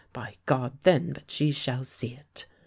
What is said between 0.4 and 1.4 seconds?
God, then, but